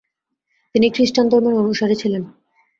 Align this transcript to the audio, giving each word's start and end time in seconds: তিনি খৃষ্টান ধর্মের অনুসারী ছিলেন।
তিনি 0.75 0.87
খৃষ্টান 0.89 1.25
ধর্মের 1.29 1.55
অনুসারী 1.55 1.95
ছিলেন। 1.95 2.23